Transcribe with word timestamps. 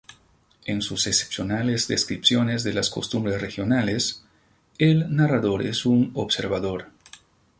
En 0.65 0.81
sus 0.81 1.05
excepcionales 1.05 1.87
descripciones 1.87 2.63
de 2.63 2.73
las 2.73 2.89
costumbres 2.89 3.39
regionales, 3.39 4.23
el 4.79 5.15
narrador 5.15 5.61
es 5.63 5.85
un 5.85 6.09
observador. 6.15 6.87